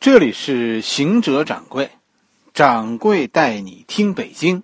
[0.00, 1.90] 这里是行者掌柜，
[2.54, 4.62] 掌柜带你听北京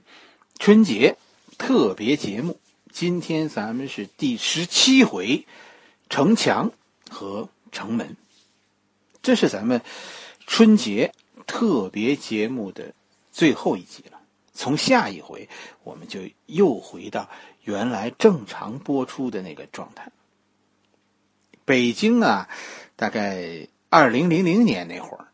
[0.61, 1.17] 春节
[1.59, 2.61] 特别节目。
[2.93, 5.45] 今天咱们是第十七回，
[6.09, 6.71] 城墙
[7.11, 8.17] 和城门。
[9.23, 9.83] 这是咱们
[10.47, 11.13] 春节
[11.49, 12.95] 特别节目的
[13.33, 14.21] 最后一集了。
[14.53, 15.49] 从下一回，
[15.83, 17.29] 我们就又回到
[17.65, 20.13] 原来正常播出的那个状态。
[21.65, 22.49] 北京啊，
[22.95, 23.67] 大概。
[23.95, 25.29] 二零零零年那会儿，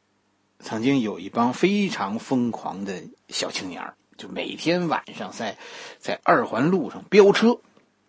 [0.59, 5.57] 曾经有一帮非常疯狂的小青年就每天晚上在
[5.99, 7.57] 在二环路上飙车，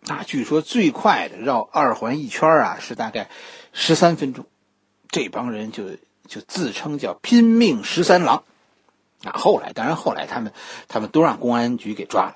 [0.08, 3.30] 啊，据说最快的绕二环一圈啊是大概
[3.72, 4.46] 十三分钟。
[5.08, 5.92] 这帮人就
[6.28, 8.44] 就自称叫拼命十三郎，
[9.24, 10.52] 啊，后来当然后来他们
[10.90, 12.36] 他们都让公安局给抓了。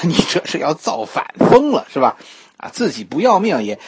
[0.04, 2.16] 你这是要造反疯了是吧？
[2.56, 3.78] 啊，自己不要命也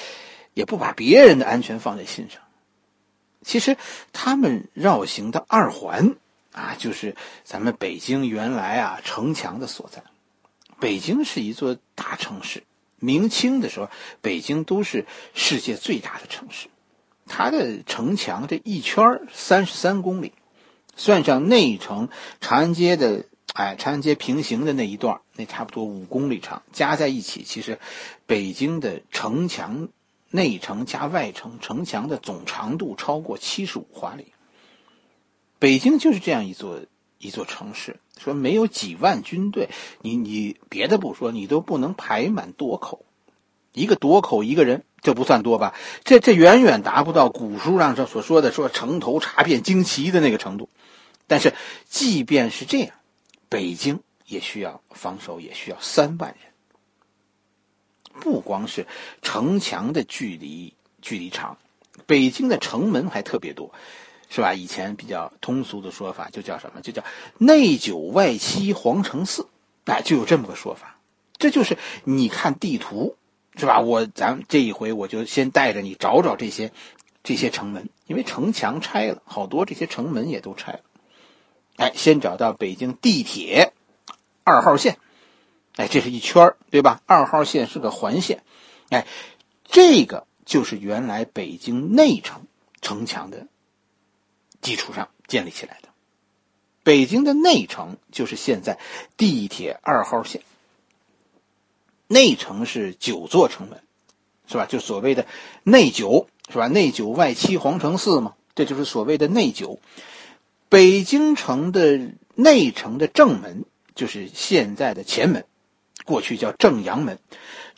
[0.52, 2.41] 也不把别人的安全放在心上。
[3.44, 3.76] 其实，
[4.12, 6.16] 他们绕行的二环
[6.52, 10.02] 啊，就是咱们北京原来啊城墙的所在。
[10.80, 12.62] 北京是一座大城市，
[12.98, 13.88] 明清的时候，
[14.20, 16.68] 北京都是世界最大的城市。
[17.26, 20.32] 它的城墙这一圈三十三公里，
[20.96, 22.08] 算上内城
[22.40, 27.78] 长安街的，哎，长安街平行的那一段，那差不多五公里长，加在一起，其实
[28.26, 29.88] 北京的城墙。
[30.32, 34.32] 内城加外城，城墙的总长度超过七十五华里。
[35.58, 36.80] 北京就是这样一座
[37.18, 39.68] 一座城市，说没有几万军队，
[40.00, 43.04] 你你别的不说，你都不能排满垛口，
[43.72, 45.74] 一个垛口一个人，这不算多吧？
[46.02, 50.68] 这这远远达不到古书上这所说的说城头查遍旌旗的那个程度。
[51.28, 51.54] 但是
[51.88, 52.96] 即便是这样，
[53.48, 56.51] 北京也需要防守，也需要三万人。
[58.20, 58.86] 不光是
[59.22, 61.58] 城墙的距离距离长，
[62.06, 63.72] 北京的城门还特别多，
[64.28, 64.54] 是吧？
[64.54, 66.80] 以前比较通俗的说法就叫什么？
[66.80, 67.02] 就叫
[67.38, 69.46] 内九外七皇城四，
[69.84, 70.96] 哎，就有这么个说法。
[71.38, 73.16] 这就是你看地图，
[73.56, 73.80] 是吧？
[73.80, 76.72] 我咱这一回我就先带着你找找这些
[77.24, 80.80] 这些城门，因为城墙拆了，好多这些城门也都拆了。
[81.76, 83.72] 哎，先找到北京地铁
[84.44, 84.98] 二号线。
[85.76, 87.00] 哎，这是一圈对吧？
[87.06, 88.42] 二号线是个环线，
[88.90, 89.06] 哎，
[89.64, 92.46] 这个就是原来北京内城
[92.80, 93.46] 城墙的
[94.60, 95.88] 基础上建立起来的。
[96.82, 98.78] 北京的内城就是现在
[99.16, 100.42] 地铁二号线。
[102.06, 103.80] 内城是九座城门，
[104.46, 104.66] 是吧？
[104.66, 105.26] 就所谓的
[105.62, 106.66] 内九，是吧？
[106.66, 109.80] 内九外七皇城四嘛，这就是所谓的内九。
[110.68, 115.46] 北京城的内城的正门就是现在的前门。
[116.04, 117.18] 过去叫正阳门，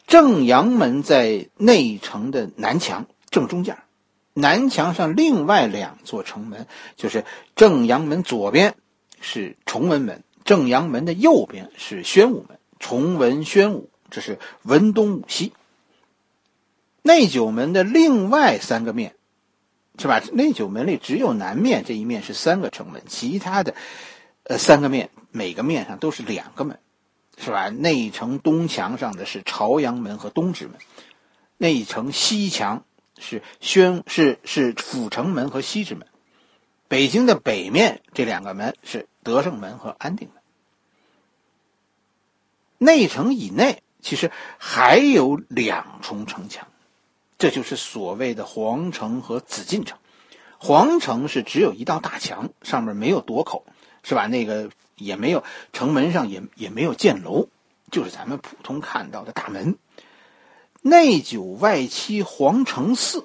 [0.07, 3.79] 正阳门在内城的南墙正中间，
[4.33, 7.25] 南墙上另外两座城门，就是
[7.57, 8.75] 正阳门左边
[9.21, 12.59] 是崇文门，正阳门的右边是宣武门。
[12.81, 15.55] 崇文、宣武，这是文东武西。
[17.01, 19.15] 内九门的另外三个面，
[19.99, 20.21] 是吧？
[20.33, 23.75] 内九门里只有南面这一面是三个城门，其他的，
[24.43, 26.79] 呃，三个面每个面上都是两个门。
[27.37, 27.69] 是吧？
[27.69, 30.79] 内城东墙上的是朝阳门和东直门，
[31.59, 32.85] 内城西墙
[33.19, 36.07] 是宣是是阜成门和西直门。
[36.89, 40.43] 北京的北面这两个门是德胜门和安定门。
[42.79, 46.69] 内城以内其实还有两重城墙，
[47.37, 49.99] 这就是所谓的皇城和紫禁城。
[50.59, 53.67] 皇城是只有一道大墙，上面没有垛口，
[54.03, 54.27] 是吧？
[54.29, 54.71] 那个。
[54.97, 57.49] 也没有城门上也也没有箭楼，
[57.91, 59.77] 就是咱们普通看到的大门。
[60.83, 63.25] 内九外七皇城四，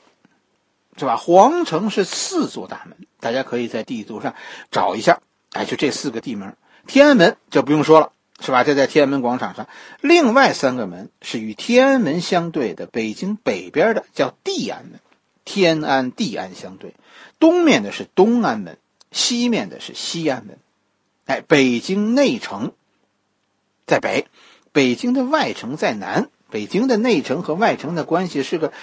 [0.98, 1.18] 是吧？
[1.18, 4.36] 皇城是四座大门，大家可以在地图上
[4.72, 5.22] 找一下。
[5.52, 6.56] 哎，就这四个地门。
[6.88, 8.64] 天安门就不用说了，是吧？
[8.64, 9.68] 这在天安门广场上。
[10.00, 15.00] 另外三个门是与天安门相对的，北京北边的叫地安门，
[15.44, 16.96] 天安地安相对。
[17.40, 18.78] 东面的是东安门，
[19.12, 20.58] 西面的是西安门。
[21.30, 22.72] 哎，北京内城
[23.86, 24.26] 在北，
[24.72, 26.32] 北京的外城在南。
[26.50, 28.74] 北京的内城和外城的关系是个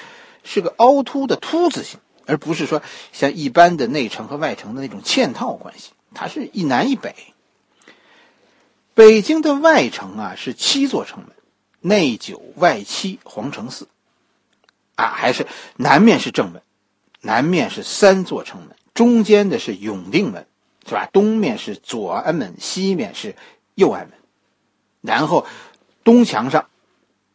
[0.44, 5.90] 是个凹凸的凸字形，而不是说像一般的内城和外城的那种嵌套关系。
[6.14, 7.16] 它是一南一北。
[8.94, 11.31] 北京的外城啊是七座城门，
[11.81, 13.88] 内九外七皇城四。
[14.94, 16.62] 啊，还是南面是正门，
[17.22, 20.46] 南面是三座城门，中间的是永定门。
[20.87, 21.09] 是吧？
[21.12, 23.35] 东面是左安门，西面是
[23.75, 24.17] 右安门，
[25.00, 25.44] 然后
[26.05, 26.69] 东墙上，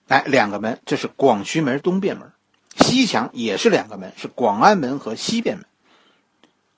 [0.07, 2.29] 哎，两个门，这是广渠门、东便门；
[2.77, 5.65] 西墙也是两个门，是广安门和西便门。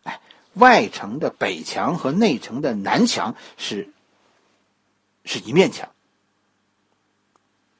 [0.01, 0.19] 哎，
[0.53, 3.93] 外城的北墙和内城的南墙是
[5.23, 5.91] 是一面墙。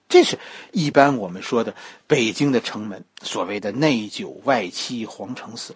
[0.07, 0.37] 这是
[0.71, 1.73] 一般我们说的
[2.05, 5.75] 北京的城门，所谓的内九外七皇城四。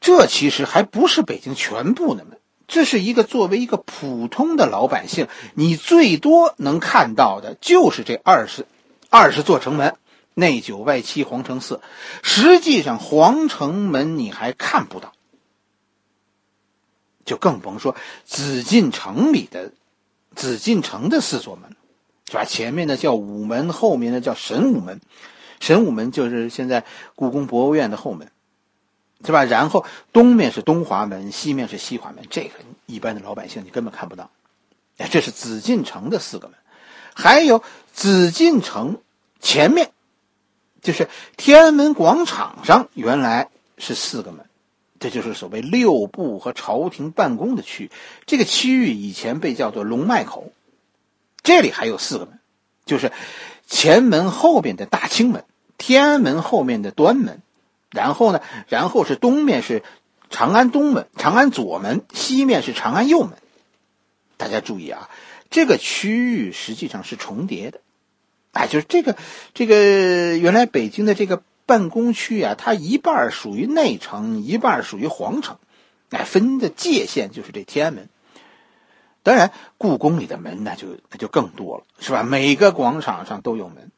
[0.00, 2.38] 这其实还不是北京全部的门，
[2.68, 8.66] 这是一个作为一个普通的老百姓，你最多能看到的就是这二十
[9.10, 9.96] 二十座城门，
[10.34, 11.80] 内九外七皇城四。
[12.22, 15.12] 实际上，皇城门你还看不到，
[17.24, 19.72] 就更甭说紫禁城里的
[20.34, 21.74] 紫禁城的四座门。
[22.28, 22.44] 是吧？
[22.44, 25.00] 前面的叫午门，后面的叫神武门。
[25.60, 26.84] 神武门就是现在
[27.14, 28.32] 故宫博物院的后门，
[29.26, 29.44] 是吧？
[29.44, 32.24] 然后东面是东华门，西面是西华门。
[32.30, 32.50] 这个
[32.86, 34.30] 一般的老百姓你根本看不到。
[35.10, 36.56] 这是紫禁城的四个门，
[37.14, 37.62] 还有
[37.92, 39.02] 紫禁城
[39.40, 39.90] 前面，
[40.80, 44.46] 就是天安门广场上原来是四个门，
[44.98, 47.90] 这就是所谓六部和朝廷办公的区域。
[48.24, 50.50] 这个区域以前被叫做龙脉口。
[51.42, 52.40] 这里还有四个门，
[52.86, 53.12] 就是
[53.66, 55.44] 前门后边的大清门，
[55.76, 57.42] 天安门后面的端门，
[57.96, 59.82] 然后呢，然后是东面是
[60.30, 63.38] 长安东门、长安左门，西面是长安右门。
[64.36, 65.08] 大家注意啊，
[65.48, 67.80] 这个区域实际上是重叠的，
[68.52, 69.16] 哎，就是这个
[69.54, 75.56] 这个原来北京的这个办公区啊，它一半属于内城，一半属于皇城，
[76.10, 78.08] 哎，分的界限就是这天安门。
[79.22, 82.22] 当然，故宫里的门那就那就更多了，是吧？
[82.22, 83.90] 每个广场上都有门。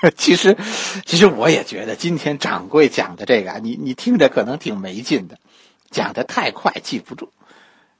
[0.16, 0.56] 其实，
[1.04, 5.38] 其实我也觉得今天掌柜讲的这个，你你听着可能挺没劲的，
[5.90, 7.30] 讲的太快记不住，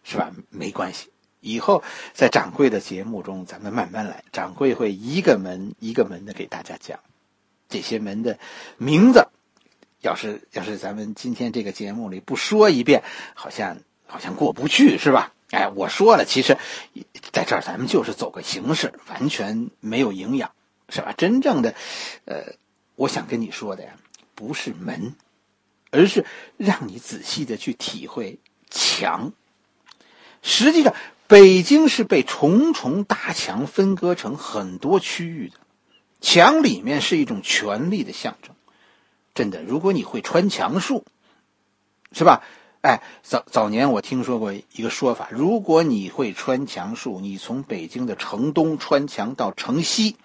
[0.04, 0.32] 是吧？
[0.50, 1.08] 没关系，
[1.40, 7.00] 以后在掌柜的节目中咱们慢慢来，掌柜会一个门一个门的给大家讲
[7.68, 8.38] 这些门的
[8.76, 9.26] 名字。
[10.00, 13.02] 要是要是咱们今天这个节目里不说一遍，
[13.34, 15.32] 好像好像过不去，是吧？
[15.50, 16.56] 哎，我说了，其实，
[17.32, 20.52] 在这儿咱们就是走个形式，完全没有营养，
[20.88, 21.14] 是吧？
[21.16, 21.74] 真正的，
[22.24, 22.54] 呃，
[22.96, 23.96] 我想跟你说的呀，
[24.34, 25.14] 不是门，
[25.90, 26.24] 而是
[26.56, 28.38] 让你仔细的去体会
[28.70, 29.32] 墙。
[30.42, 30.94] 实际上，
[31.26, 35.56] 北京是被重重大墙分割成很多区域的，
[36.20, 38.54] 墙里面是一种权力的象征。
[39.34, 41.04] 真的，如果你会穿墙术，
[42.12, 42.42] 是吧？
[42.80, 50.16] 哎，早早年我听说过一个说法：如果你会穿墙术，你从北京的城东穿墙到城西，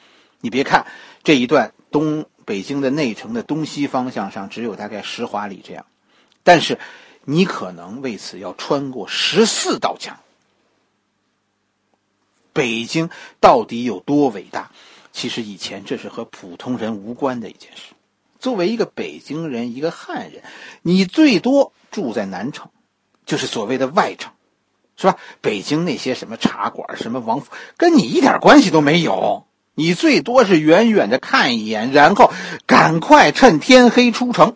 [0.43, 0.85] 你别看
[1.23, 5.85] 这一段东北京的内城的东西方向上只有大概十华里这样，
[6.43, 6.77] 但是
[7.23, 10.19] 你可能为此要穿过十四道墙。
[12.51, 13.09] 北京
[13.39, 14.71] 到底有多伟大？
[15.13, 17.93] 其实以前这是和普通人无关的一件事。
[18.39, 20.43] 作为一个北京人，一个汉人，
[20.81, 21.71] 你最多。
[21.89, 22.71] 住在南城，
[23.23, 24.33] 就是所谓的外城，
[24.97, 25.19] 是吧？
[25.41, 29.45] 北京那些什么茶馆、什么王府，跟你一点关系都没有。
[29.75, 32.31] 你最多是远远的看一眼，然后
[32.65, 34.55] 赶快趁天黑出城。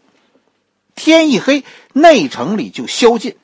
[0.96, 3.36] 天一黑，内城里就宵禁，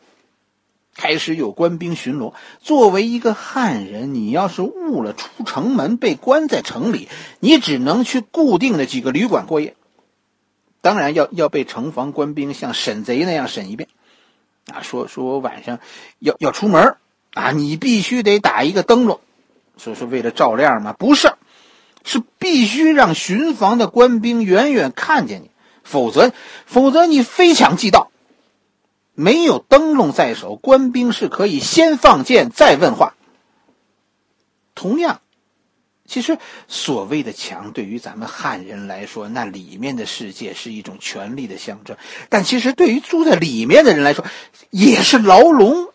[0.95, 2.33] 开始有官兵巡逻。
[2.61, 7.09] 作为一个汉人，你要是误了出城门，被关在城里，
[7.39, 9.75] 你只能去固定的几个旅馆过夜。
[10.81, 13.87] 当然要要被城防官兵像审贼那样审一遍，
[14.71, 15.79] 啊，说说我晚上
[16.19, 16.97] 要要出门
[17.33, 19.19] 啊，你必须得打一个灯笼，
[19.77, 20.91] 说是为了照亮嘛？
[20.93, 21.31] 不是，
[22.03, 25.51] 是必须让巡防的官兵远远看见你，
[25.83, 26.31] 否则
[26.65, 28.11] 否则你非抢即盗。
[29.15, 33.15] 没有灯笼在手，官兵是可以先放箭再问话。
[34.75, 35.19] 同样。
[36.05, 41.95] 其实，所谓的墙，对于咱们汉人来说，那里面的世界是一种权力的象征；
[42.29, 44.25] 但其实，对于住在里面的人来说，
[44.69, 45.87] 也是牢笼。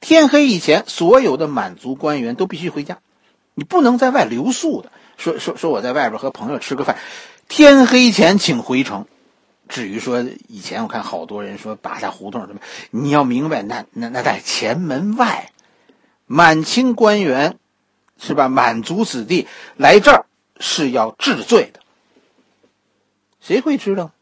[0.00, 3.00] 天黑以前，所有的满族官员都必须回家，
[3.54, 4.92] 你不能在外留宿的。
[5.16, 6.96] 说说说，我在外边和朋友吃个饭，
[7.48, 9.06] 天黑前请回城。
[9.68, 15.50] 至于说以前，我看好多人说八大胡同什么，你要明白，那那那在前门外，
[16.26, 17.58] 满清官员。
[18.24, 18.48] 是吧？
[18.48, 20.26] 满族子弟来这儿
[20.60, 21.80] 是要治罪的，
[23.40, 24.12] 谁会知道？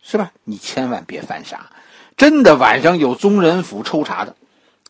[0.00, 0.32] 是吧？
[0.44, 1.70] 你千万别犯傻，
[2.16, 4.36] 真的晚上有宗人府抽查的，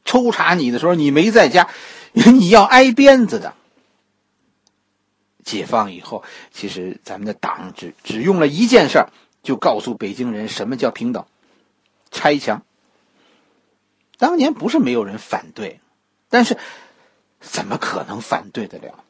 [0.05, 1.67] 抽查你的时候你没在家，
[2.13, 3.55] 你要挨鞭子的。
[5.45, 6.23] 解放以后，
[6.53, 9.09] 其实咱们的党只只用了一件事儿，
[9.43, 11.25] 就告诉北京人什么叫平等，
[12.11, 12.63] 拆墙。
[14.19, 15.81] 当年不是没有人反对，
[16.29, 16.57] 但是。
[17.45, 19.03] 怎么可能反对得了？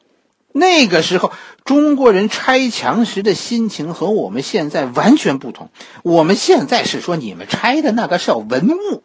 [0.52, 1.32] 那个时候，
[1.66, 5.68] 中国人拆墙时的心情和我们现在完全不同。
[6.02, 9.02] 我们现在是说，你们拆的那个是文物，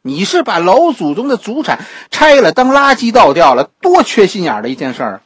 [0.00, 5.20] 你是把老祖宗的祖产拆了当垃圾倒掉了，多缺心眼的一件事儿。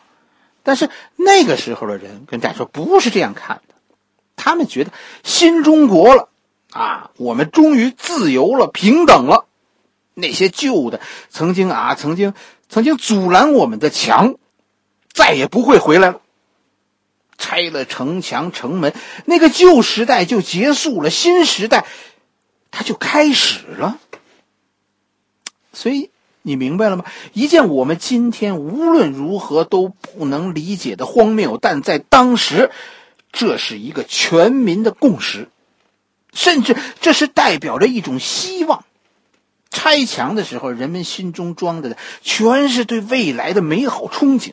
[0.62, 3.74] 但是那个时候的人跟大家说不是这样看的，
[4.36, 4.92] 他们觉得
[5.22, 6.28] 新中国了
[6.70, 9.46] 啊，我们终于自由了、平等了。
[10.14, 11.00] 那些旧的
[11.30, 12.34] 曾经啊，曾经
[12.68, 14.36] 曾经阻拦我们的墙。
[15.14, 16.22] 再也不会回来了。
[17.36, 18.94] 拆了城墙城门，
[19.26, 21.84] 那个旧时代就结束了，新时代，
[22.70, 23.98] 它就开始了。
[25.74, 26.11] 所以
[26.42, 27.04] 你明白了吗？
[27.32, 32.70] 一件我们今天无论如何都不能理解的荒谬，但在当时，
[33.30, 35.48] 这是一个全民的共识，
[36.32, 38.84] 甚至这是代表着一种希望。
[39.70, 44.52] 拆墙的时候，人们心中装着的全是对未来的美好憧憬。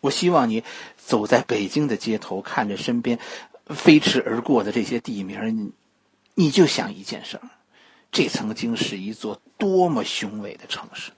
[0.00, 0.64] 我希望你
[0.96, 3.18] 走在北京的街头，看着身边
[3.66, 5.72] 飞驰而过的这些地名，你
[6.34, 7.50] 你就想一件事儿：
[8.12, 11.12] 这曾经是一座多么雄伟的城市。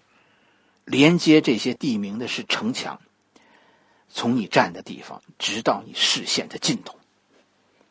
[0.84, 3.00] 连接这些地名的是城墙，
[4.08, 6.98] 从你站的地方直到你视线的尽头。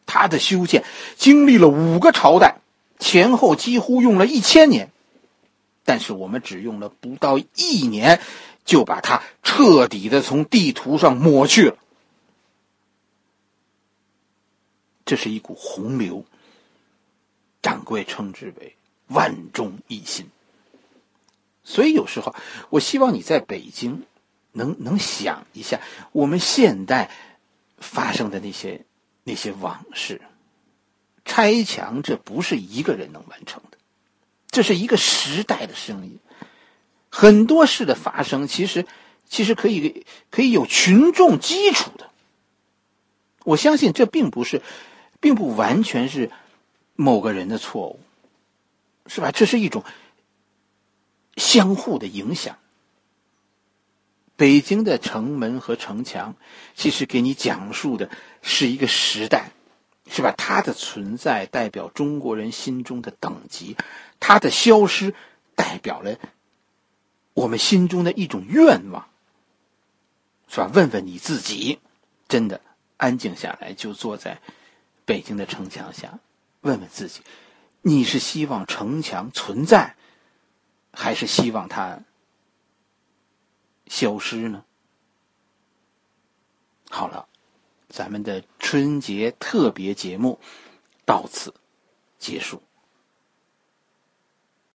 [0.05, 0.84] 它的修建
[1.17, 2.58] 经历了五个朝代，
[3.00, 4.91] 前后几乎用了一千年，
[5.86, 8.22] 但是我们只用了不到一年。
[8.63, 11.77] 就把它彻底的从地图上抹去了。
[15.03, 16.25] 这是一股洪流，
[17.63, 18.75] 掌柜称之为
[19.12, 20.30] 万众一心。
[21.63, 22.36] 所以有时候，
[22.70, 24.03] 我希望你在北京
[24.51, 25.80] 能能想一下
[26.12, 27.12] 我们现代
[27.77, 28.86] 发生的那些
[29.24, 30.22] 那些往事。
[31.24, 33.77] 拆墙这不是一个人能完成的，
[34.50, 36.18] 这是一个时代的声音。
[37.10, 38.88] 很多事的发生，其实
[39.30, 42.10] 其实可以可以有群众基础的。
[43.44, 44.62] 我相信这并不是，
[45.20, 46.32] 并不完全是
[46.96, 48.00] 某个人的错误，
[49.13, 49.32] 是吧？
[49.32, 49.84] 这是一种
[51.36, 52.58] 相互的影响。
[54.38, 56.36] 北京的城门和城墙，
[56.75, 58.10] 其实给你讲述的
[58.41, 59.51] 是一个时代，
[60.10, 60.34] 是吧？
[60.38, 63.75] 它的存在代表中国人心中的等级，
[64.22, 65.13] 它的消失
[65.56, 66.18] 代表了。
[67.34, 69.10] 我们心中的一种愿望，
[70.48, 70.72] 是吧？
[70.74, 71.80] 问问你自己，
[72.30, 72.62] 真的
[72.96, 74.39] 安静下来，就坐在
[75.03, 76.20] 北京的城墙下，
[76.62, 77.20] 问问自己，
[77.82, 79.96] 你是希望城墙存在，
[80.94, 82.00] 还是希望它
[83.88, 84.64] 消失呢？
[86.90, 87.28] 好了，
[87.90, 90.40] 咱们的春节特别节目
[91.06, 91.54] 到此
[92.20, 92.62] 结束。